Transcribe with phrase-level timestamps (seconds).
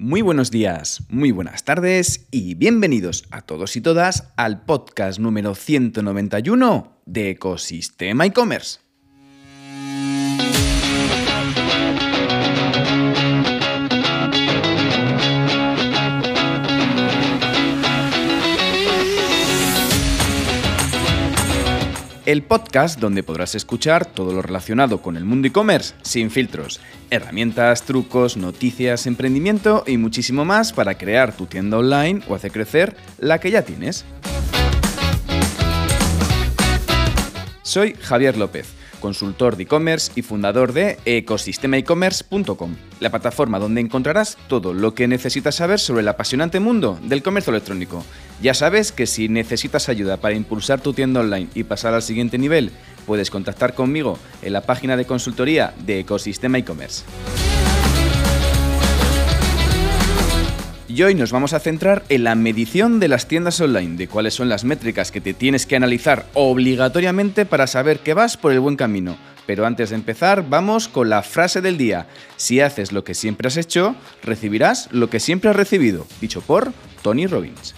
[0.00, 5.54] Muy buenos días, muy buenas tardes y bienvenidos a todos y todas al podcast número
[5.54, 8.89] 191 de Ecosistema e-commerce.
[22.30, 26.80] El podcast donde podrás escuchar todo lo relacionado con el mundo e-commerce sin filtros,
[27.10, 32.94] herramientas, trucos, noticias, emprendimiento y muchísimo más para crear tu tienda online o hacer crecer
[33.18, 34.04] la que ya tienes.
[37.62, 44.72] Soy Javier López consultor de e-commerce y fundador de ecosistemaecommerce.com, la plataforma donde encontrarás todo
[44.72, 48.04] lo que necesitas saber sobre el apasionante mundo del comercio electrónico.
[48.40, 52.38] Ya sabes que si necesitas ayuda para impulsar tu tienda online y pasar al siguiente
[52.38, 52.70] nivel,
[53.06, 57.04] puedes contactar conmigo en la página de consultoría de Ecosistema e-commerce.
[60.92, 64.34] Y hoy nos vamos a centrar en la medición de las tiendas online, de cuáles
[64.34, 68.58] son las métricas que te tienes que analizar obligatoriamente para saber que vas por el
[68.58, 69.16] buen camino.
[69.46, 72.08] Pero antes de empezar, vamos con la frase del día.
[72.36, 76.72] Si haces lo que siempre has hecho, recibirás lo que siempre has recibido, dicho por
[77.02, 77.76] Tony Robbins.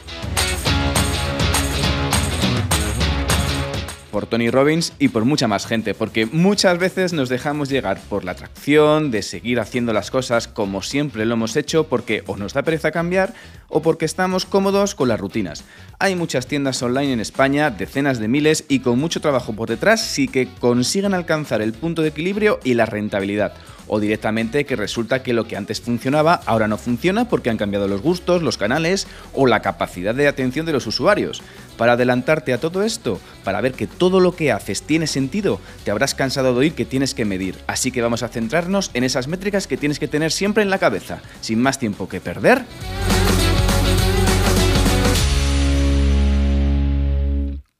[4.13, 8.25] Por Tony Robbins y por mucha más gente, porque muchas veces nos dejamos llegar por
[8.25, 12.53] la atracción de seguir haciendo las cosas como siempre lo hemos hecho porque o nos
[12.53, 13.35] da pereza cambiar
[13.69, 15.65] o porque estamos cómodos con las rutinas.
[15.99, 20.03] Hay muchas tiendas online en España, decenas de miles y con mucho trabajo por detrás
[20.03, 23.55] sí que consiguen alcanzar el punto de equilibrio y la rentabilidad
[23.87, 27.89] o directamente que resulta que lo que antes funcionaba ahora no funciona porque han cambiado
[27.89, 31.43] los gustos, los canales o la capacidad de atención de los usuarios.
[31.77, 35.91] Para adelantarte a todo esto, para ver que todo lo que haces tiene sentido, te
[35.91, 39.29] habrás cansado de oír que tienes que medir, así que vamos a centrarnos en esas
[39.29, 42.65] métricas que tienes que tener siempre en la cabeza, sin más tiempo que perder.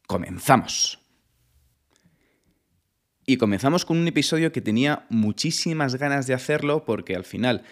[0.07, 0.99] Comenzamos.
[3.25, 7.63] Y comenzamos con un episodio que tenía muchísimas ganas de hacerlo porque al final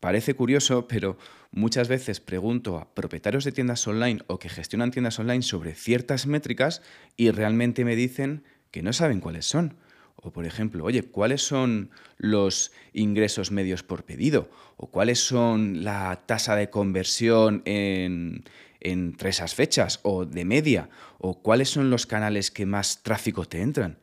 [0.00, 1.16] parece curioso, pero
[1.52, 6.26] muchas veces pregunto a propietarios de tiendas online o que gestionan tiendas online sobre ciertas
[6.26, 6.82] métricas
[7.16, 9.76] y realmente me dicen que no saben cuáles son.
[10.16, 14.50] O por ejemplo, oye, ¿cuáles son los ingresos medios por pedido?
[14.76, 18.44] ¿O cuáles son la tasa de conversión en,
[18.80, 20.00] entre esas fechas?
[20.02, 20.90] ¿O de media?
[21.18, 23.98] ¿O cuáles son los canales que más tráfico te entran?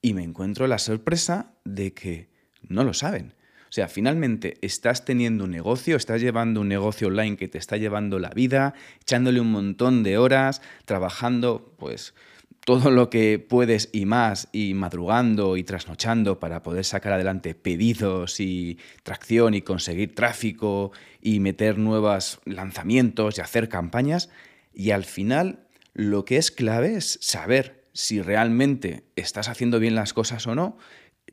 [0.00, 2.28] y me encuentro la sorpresa de que
[2.62, 3.34] no lo saben.
[3.68, 7.76] O sea, finalmente estás teniendo un negocio, estás llevando un negocio online que te está
[7.76, 12.14] llevando la vida, echándole un montón de horas, trabajando pues
[12.64, 18.40] todo lo que puedes y más, y madrugando y trasnochando para poder sacar adelante pedidos
[18.40, 20.92] y tracción y conseguir tráfico
[21.22, 24.28] y meter nuevos lanzamientos y hacer campañas.
[24.74, 25.60] Y al final
[25.94, 30.76] lo que es clave es saber si realmente estás haciendo bien las cosas o no,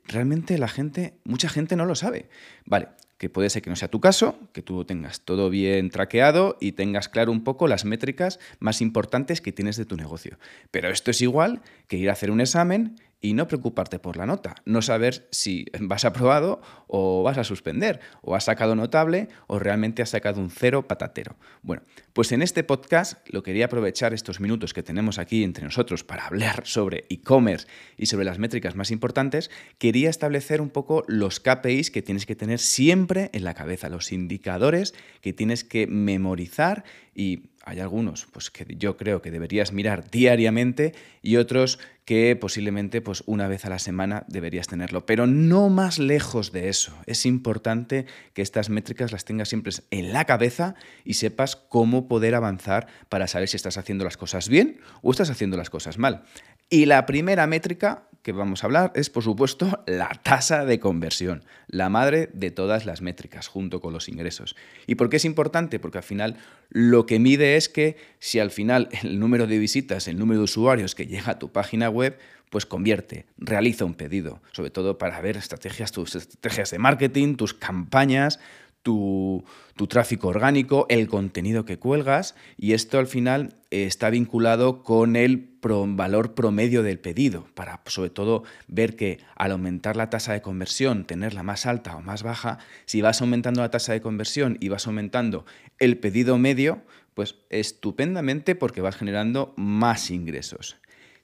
[0.08, 2.28] realmente la gente, mucha gente no lo sabe.
[2.64, 6.56] Vale, que puede ser que no sea tu caso, que tú tengas todo bien traqueado
[6.60, 10.38] y tengas claro un poco las métricas más importantes que tienes de tu negocio.
[10.70, 14.26] Pero esto es igual que ir a hacer un examen y no preocuparte por la
[14.26, 19.58] nota, no saber si vas aprobado o vas a suspender, o has sacado notable o
[19.58, 21.36] realmente has sacado un cero patatero.
[21.62, 21.82] Bueno,
[22.12, 26.26] pues en este podcast lo quería aprovechar estos minutos que tenemos aquí entre nosotros para
[26.26, 27.66] hablar sobre e-commerce
[27.96, 32.36] y sobre las métricas más importantes, quería establecer un poco los KPIs que tienes que
[32.36, 36.84] tener siempre en la cabeza, los indicadores que tienes que memorizar
[37.14, 43.00] y hay algunos pues, que yo creo que deberías mirar diariamente y otros que posiblemente
[43.00, 45.04] pues, una vez a la semana deberías tenerlo.
[45.04, 46.96] Pero no más lejos de eso.
[47.06, 52.36] Es importante que estas métricas las tengas siempre en la cabeza y sepas cómo poder
[52.36, 56.22] avanzar para saber si estás haciendo las cosas bien o estás haciendo las cosas mal.
[56.70, 61.44] Y la primera métrica que vamos a hablar es, por supuesto, la tasa de conversión,
[61.68, 64.56] la madre de todas las métricas, junto con los ingresos.
[64.88, 65.78] ¿Y por qué es importante?
[65.78, 66.36] Porque al final
[66.68, 70.44] lo que mide es que si al final el número de visitas, el número de
[70.44, 72.18] usuarios que llega a tu página web,
[72.50, 77.54] pues convierte, realiza un pedido, sobre todo para ver estrategias, tus estrategias de marketing, tus
[77.54, 78.40] campañas,
[78.86, 79.42] tu,
[79.88, 85.50] tráfico orgánico, el contenido que cuelgas y esto al final eh, está vinculado con el
[85.60, 91.04] valor promedio del pedido para sobre todo ver que al aumentar la tasa de conversión,
[91.04, 94.86] tenerla más alta o más baja, si vas aumentando la tasa de conversión y vas
[94.86, 95.44] aumentando
[95.80, 96.82] el pedido medio,
[97.14, 100.76] pues estupendamente porque vas generando más ingresos.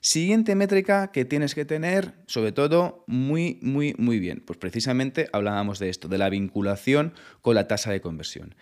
[0.05, 4.43] Siguiente métrica que tienes que tener, sobre todo, muy, muy, muy bien.
[4.45, 8.53] Pues precisamente hablábamos de esto, de la vinculación con la tasa de conversión.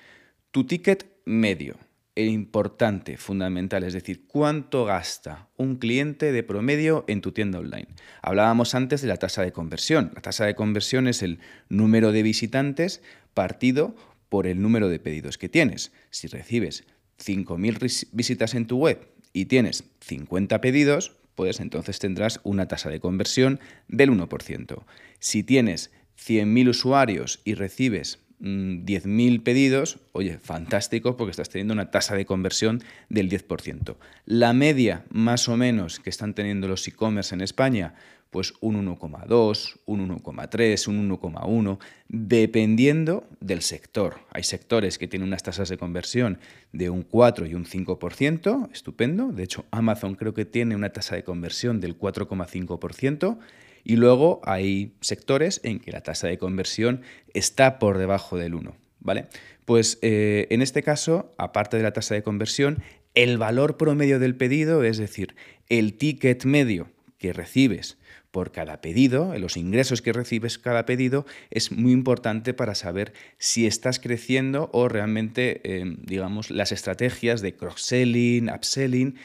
[0.51, 1.79] Tu ticket medio,
[2.13, 7.87] el importante, fundamental, es decir, cuánto gasta un cliente de promedio en tu tienda online.
[8.21, 10.11] Hablábamos antes de la tasa de conversión.
[10.13, 11.39] La tasa de conversión es el
[11.69, 13.01] número de visitantes
[13.33, 13.95] partido
[14.29, 15.91] por el número de pedidos que tienes.
[16.11, 16.83] Si recibes
[17.17, 21.17] 5.000 visitas en tu web y tienes 50 pedidos,
[21.59, 24.83] entonces tendrás una tasa de conversión del 1%.
[25.19, 31.91] Si tienes 100.000 usuarios y recibes 10.000 mm, pedidos, oye, fantástico porque estás teniendo una
[31.91, 33.95] tasa de conversión del 10%.
[34.25, 37.93] La media más o menos que están teniendo los e-commerce en España,
[38.31, 44.21] pues un 1,2, un 1,3, un 1,1, dependiendo del sector.
[44.31, 46.39] Hay sectores que tienen unas tasas de conversión
[46.71, 49.33] de un 4 y un 5%, estupendo.
[49.33, 53.37] De hecho, Amazon creo que tiene una tasa de conversión del 4,5%.
[53.83, 57.01] Y luego hay sectores en que la tasa de conversión
[57.33, 58.75] está por debajo del 1.
[59.01, 59.27] ¿vale?
[59.65, 62.81] Pues eh, en este caso, aparte de la tasa de conversión,
[63.13, 65.35] el valor promedio del pedido, es decir,
[65.67, 67.97] el ticket medio que recibes
[68.31, 73.67] por cada pedido, los ingresos que recibes cada pedido, es muy importante para saber si
[73.67, 79.15] estás creciendo o realmente, eh, digamos, las estrategias de cross-selling, upselling,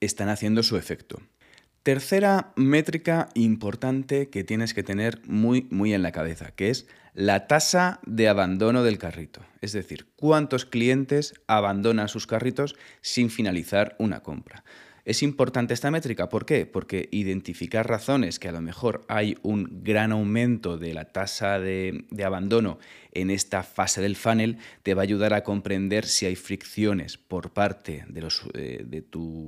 [0.00, 1.20] están haciendo su efecto.
[1.86, 7.46] Tercera métrica importante que tienes que tener muy, muy en la cabeza, que es la
[7.46, 9.42] tasa de abandono del carrito.
[9.60, 14.64] Es decir, cuántos clientes abandonan sus carritos sin finalizar una compra.
[15.04, 16.66] Es importante esta métrica, ¿por qué?
[16.66, 22.04] Porque identificar razones que a lo mejor hay un gran aumento de la tasa de,
[22.24, 22.80] abandono
[23.20, 27.52] en esta fase del funnel te va a ayudar a comprender si hay fricciones por
[27.52, 29.02] parte de, los, eh, de,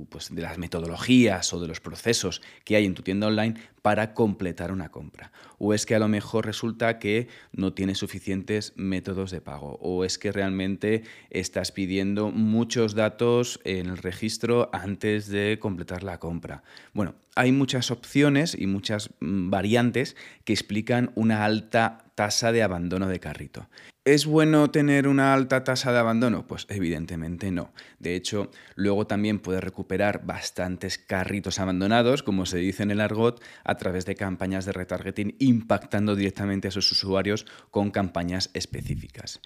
[0.09, 4.13] pues, de las metodologías o de los procesos que hay en tu tienda online para
[4.13, 5.31] completar una compra.
[5.57, 9.77] O es que a lo mejor resulta que no tienes suficientes métodos de pago.
[9.81, 16.19] O es que realmente estás pidiendo muchos datos en el registro antes de completar la
[16.19, 16.63] compra.
[16.93, 23.07] Bueno, hay muchas opciones y muchas mm, variantes que explican una alta tasa de abandono
[23.07, 23.69] de carrito.
[24.03, 26.45] ¿Es bueno tener una alta tasa de abandono?
[26.47, 27.71] Pues evidentemente no.
[27.97, 33.41] De hecho, luego también puedes recuperar bastantes carritos abandonados, como se dice en el argot,
[33.63, 39.39] a través de campañas de retargeting impactando directamente a sus usuarios con campañas específicas.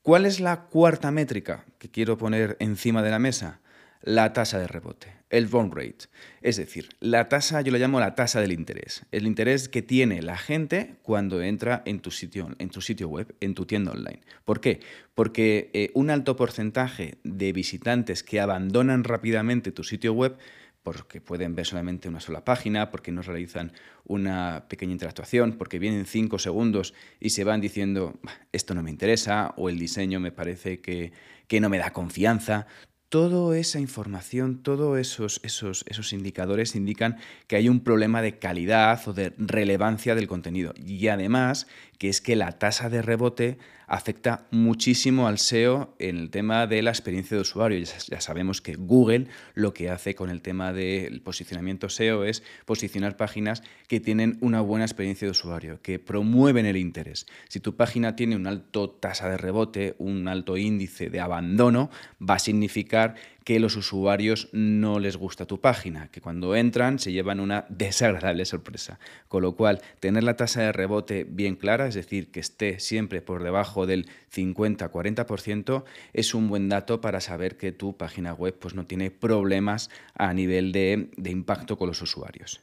[0.00, 3.62] ¿Cuál es la cuarta métrica que quiero poner encima de la mesa?
[4.02, 6.04] La tasa de rebote el bond rate.
[6.42, 9.06] Es decir, la tasa, yo lo llamo la tasa del interés.
[9.12, 13.34] El interés que tiene la gente cuando entra en tu sitio, en tu sitio web,
[13.40, 14.20] en tu tienda online.
[14.44, 14.80] ¿Por qué?
[15.14, 20.36] Porque eh, un alto porcentaje de visitantes que abandonan rápidamente tu sitio web
[20.82, 23.72] porque pueden ver solamente una sola página, porque no realizan
[24.04, 28.18] una pequeña interactuación, porque vienen cinco segundos y se van diciendo,
[28.50, 31.12] esto no me interesa, o el diseño me parece que,
[31.46, 32.66] que no me da confianza
[33.12, 39.06] toda esa información, todos esos, esos, esos, indicadores indican que hay un problema de calidad
[39.06, 40.72] o de relevancia del contenido.
[40.82, 41.66] Y además,
[41.98, 43.58] que es que la tasa de rebote
[43.92, 47.78] afecta muchísimo al SEO en el tema de la experiencia de usuario.
[47.78, 53.18] Ya, sabemos que Google lo que hace con el tema del posicionamiento SEO es posicionar
[53.18, 57.26] páginas que tienen una buena experiencia de usuario, que promueven el interés.
[57.48, 62.36] Si tu página tiene una alta tasa de rebote, un alto índice de abandono, va
[62.36, 67.40] a significar que los usuarios no les gusta tu página, que cuando entran se llevan
[67.40, 68.98] una desagradable sorpresa.
[69.28, 73.22] Con lo cual, tener la tasa de rebote bien clara, es decir, que esté siempre
[73.22, 78.74] por debajo del 50-40%, es un buen dato para saber que tu página web pues,
[78.74, 82.60] no tiene problemas a nivel de, impacto con los usuarios.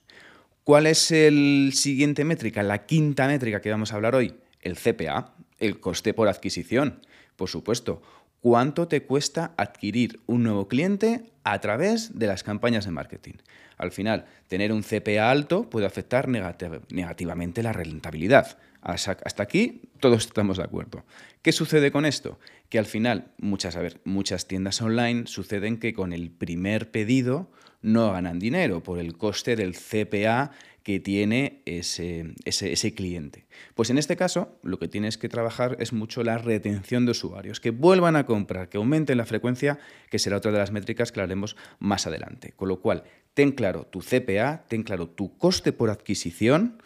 [0.63, 4.35] ¿Cuál es el siguiente métrica, la quinta métrica que vamos a hablar hoy?
[4.61, 7.01] El CPA, el coste por adquisición.
[7.35, 8.01] Por supuesto,
[8.41, 13.35] cuánto te cuesta adquirir un nuevo cliente a través de las campañas de marketing.
[13.77, 18.57] Al final, tener un CPA alto puede afectar negativamente la rentabilidad.
[18.81, 21.03] Hasta aquí todos estamos de acuerdo.
[21.41, 22.39] ¿Qué sucede con esto?
[22.69, 28.81] Que al final, muchas, tiendas online suceden que con el primer pedido no ganan dinero
[28.81, 30.51] por el coste del CPA
[30.83, 33.45] que tiene ese, ese, cliente.
[33.75, 37.59] Pues en este caso, lo que tienes que trabajar es mucho la retención de usuarios,
[37.59, 39.77] que vuelvan a comprar, que aumenten la frecuencia,
[40.09, 42.53] que será otra de las métricas que haremos más adelante.
[42.55, 46.81] Con lo cual, ten claro tu CPA, ten claro tu coste por adquisición,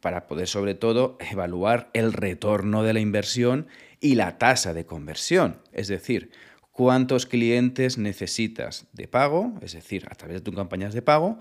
[0.00, 3.66] para poder sobre todo evaluar el retorno de la inversión
[4.00, 5.60] y la tasa de conversión.
[5.72, 6.30] Es decir,
[6.78, 11.40] cuántos clientes necesitas de pago, es decir, a través de tus campañas de pago,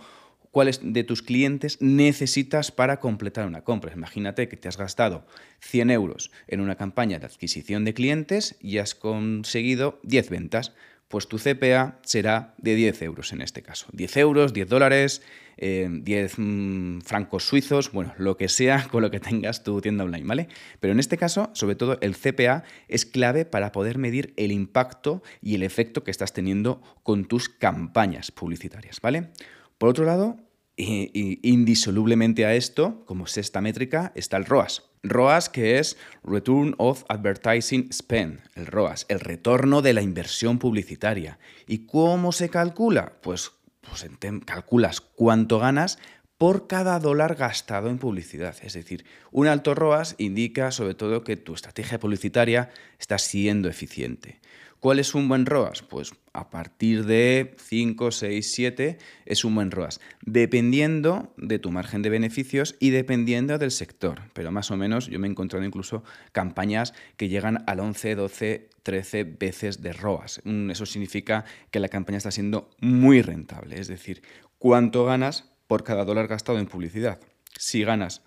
[0.49, 3.93] cuáles de tus clientes necesitas para completar una compra.
[3.93, 5.27] Imagínate que te has gastado
[5.59, 10.73] 100 euros en una campaña de adquisición de clientes y has conseguido 10 ventas
[11.07, 13.87] pues tu CPA será de 10 euros en este caso.
[13.93, 15.21] 10 euros, 10 dólares,
[15.57, 20.03] 10 eh, mm, francos suizos, bueno, lo que sea con lo que tengas tu tienda
[20.03, 20.47] online, ¿vale?
[20.79, 25.23] Pero en este caso, sobre todo, el CPA es clave para poder medir el impacto
[25.41, 29.29] y el efecto que estás teniendo con tus campañas publicitarias, ¿vale?
[29.77, 30.37] Por otro lado,
[30.77, 34.86] indisolublemente a esto, como sexta métrica, está el ROAS.
[35.03, 41.39] ROAS que es Return of Advertising Spend, el ROAS, el retorno de la inversión publicitaria.
[41.67, 43.13] ¿Y cómo se calcula?
[43.21, 43.51] Pues,
[43.81, 44.05] pues
[44.45, 45.99] calculas cuánto ganas
[46.37, 48.55] por cada dólar gastado en publicidad.
[48.61, 54.39] Es decir, un alto ROAS indica sobre todo que tu estrategia publicitaria está siendo eficiente.
[54.79, 55.81] ¿Cuál es un buen ROAS?
[55.81, 62.03] Pues a partir de 5, 6, 7 es un buen ROAS, dependiendo de tu margen
[62.03, 64.21] de beneficios y dependiendo del sector.
[64.33, 68.69] Pero más o menos yo me he encontrado incluso campañas que llegan al 11, 12,
[68.83, 70.41] 13 veces de ROAS.
[70.45, 74.21] Eso significa que la campaña está siendo muy rentable, es decir,
[74.59, 77.19] cuánto ganas por cada dólar gastado en publicidad.
[77.57, 78.21] Si ganas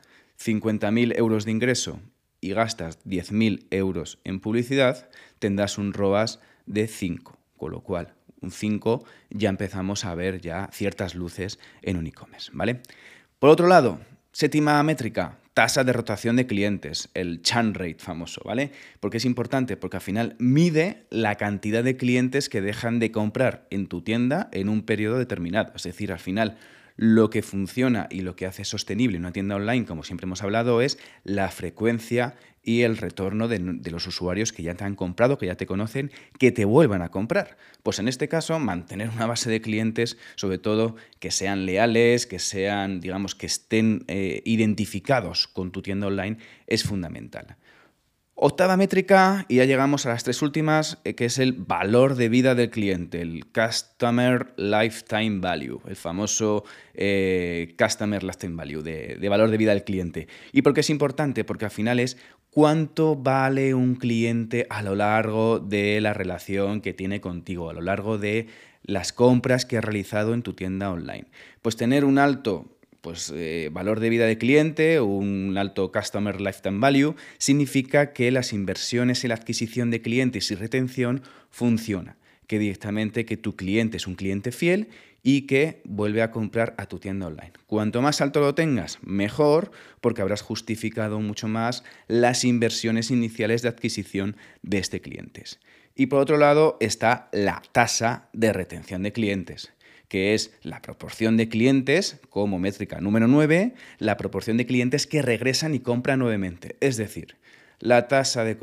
[0.44, 2.00] 50.000 euros de ingreso
[2.40, 8.50] y gastas 10.000 euros en publicidad, tendrás un ROAS de 5, con lo cual un
[8.50, 12.80] 5 ya empezamos a ver ya ciertas luces en un e-commerce, ¿vale?
[13.38, 14.00] Por otro lado,
[14.32, 18.72] séptima métrica, tasa de rotación de clientes, el churn rate famoso, ¿vale?
[19.00, 23.66] Porque es importante, porque al final mide la cantidad de clientes que dejan de comprar
[23.70, 25.72] en tu tienda en un periodo determinado.
[25.74, 26.56] Es decir, al final
[27.00, 30.82] lo que funciona y lo que hace sostenible una tienda online, como siempre hemos hablado,
[30.82, 35.46] es la frecuencia y el retorno de, los usuarios que ya te han comprado, que
[35.46, 37.56] ya te conocen, que te vuelvan a comprar.
[37.82, 42.38] Pues en este caso, mantener una base de clientes, sobre todo que sean leales, que
[42.38, 47.56] sean, digamos, que estén eh, identificados con tu tienda online, es fundamental.
[48.42, 52.30] Octava métrica, y ya llegamos a las tres últimas, eh, que es el valor de
[52.30, 59.28] vida del cliente, el Customer Lifetime Value, el famoso eh, Customer Lifetime Value, de, de,
[59.28, 60.26] valor de vida del cliente.
[60.52, 61.44] ¿Y por qué es importante?
[61.44, 62.16] Porque al final es
[62.48, 67.82] cuánto vale un cliente a lo largo de la relación que tiene contigo, a lo
[67.82, 68.46] largo de
[68.82, 71.26] las compras que ha realizado en tu tienda online.
[71.60, 72.64] Pues tener un alto
[73.00, 78.52] pues, eh, valor de vida de cliente un alto Customer Lifetime Value, significa que las
[78.52, 82.16] inversiones en la adquisición de clientes y retención funciona,
[82.46, 84.88] que directamente que tu cliente es un cliente fiel
[85.22, 87.52] y que vuelve a comprar a tu tienda online.
[87.66, 93.68] Cuanto más alto lo tengas, mejor, porque habrás justificado mucho más las inversiones iniciales de
[93.68, 95.44] adquisición de este cliente.
[95.94, 99.72] Y por otro lado está la tasa de retención de clientes
[100.10, 105.22] que es la proporción de clientes, como métrica número 9, la proporción de clientes que
[105.22, 106.74] regresan y compran nuevamente.
[106.80, 107.36] Es decir,
[107.78, 108.58] la tasa de,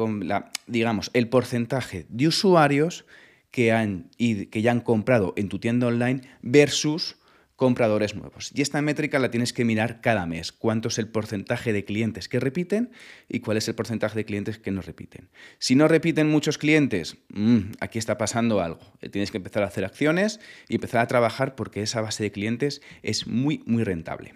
[0.68, 3.06] digamos, el porcentaje de usuarios
[3.50, 7.16] que, han, que ya han comprado en tu tienda online versus
[7.58, 8.52] compradores nuevos.
[8.54, 10.52] Y esta métrica la tienes que mirar cada mes.
[10.52, 12.92] Cuánto es el porcentaje de clientes que repiten
[13.28, 15.28] y cuál es el porcentaje de clientes que no repiten.
[15.58, 18.80] Si no repiten muchos clientes, mm, aquí está pasando algo.
[19.02, 22.32] Eh, tienes que empezar a hacer acciones y empezar a trabajar porque esa base de
[22.32, 24.36] clientes es muy, muy rentable.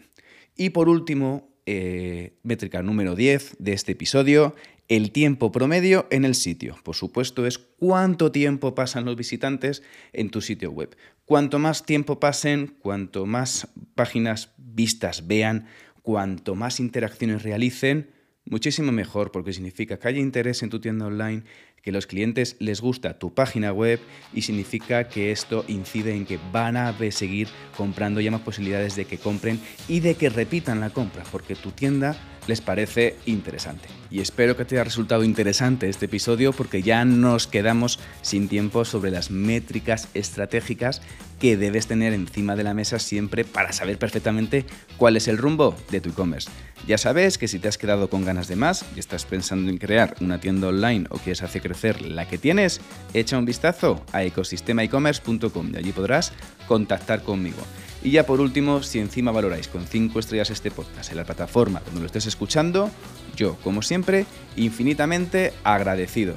[0.58, 4.56] Y por último, eh, métrica número 10 de este episodio,
[4.88, 6.76] el tiempo promedio en el sitio.
[6.84, 10.98] Por supuesto, es cuánto tiempo pasan los visitantes en tu sitio web.
[11.32, 15.66] Cuanto más tiempo pasen, cuanto más páginas vistas vean,
[16.02, 18.10] cuanto más interacciones realicen,
[18.44, 21.44] muchísimo mejor porque significa que haya interés en tu tienda online,
[21.82, 24.02] que los clientes les gusta tu página web
[24.34, 27.48] y significa que esto incide en que van a seguir
[27.78, 29.58] comprando y hay más posibilidades de que compren
[29.88, 34.01] y de que repitan la compra porque tu tienda les parece interesante.
[34.12, 38.84] Y espero que te haya resultado interesante este episodio porque ya nos quedamos sin tiempo
[38.84, 41.02] sobre las métricas estratégicas
[41.40, 44.66] que debes tener encima de la mesa siempre para saber perfectamente
[44.98, 46.50] cuál es el rumbo de tu e-commerce.
[46.86, 49.78] Ya sabes que si te has quedado con ganas de más y estás pensando en
[49.78, 52.82] crear una tienda online o quieres hacer crecer la que tienes,
[53.14, 56.34] echa un vistazo a ecosistemaecommerce.com y allí podrás
[56.68, 57.62] contactar conmigo.
[58.04, 61.82] Y ya por último, si encima valoráis con 5 estrellas este podcast en la plataforma
[61.86, 62.90] donde lo estés escuchando,
[63.36, 66.34] yo, como siempre, infinitamente agradecido.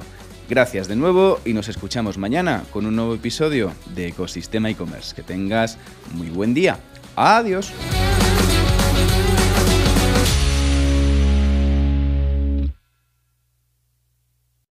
[0.47, 5.15] Gracias de nuevo y nos escuchamos mañana con un nuevo episodio de Ecosistema e-commerce.
[5.15, 5.79] Que tengas
[6.13, 6.77] muy buen día.
[7.15, 7.73] Adiós.